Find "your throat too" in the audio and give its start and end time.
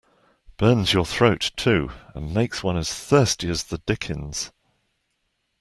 0.93-1.91